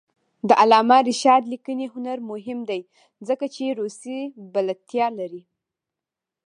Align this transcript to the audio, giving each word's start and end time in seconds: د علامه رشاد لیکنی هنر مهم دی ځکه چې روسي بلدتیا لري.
د 0.47 0.49
علامه 0.61 0.97
رشاد 1.09 1.43
لیکنی 1.53 1.85
هنر 1.93 2.17
مهم 2.31 2.59
دی 2.69 2.81
ځکه 3.27 3.45
چې 3.55 3.75
روسي 3.79 4.19
بلدتیا 4.53 5.07
لري. 5.19 5.41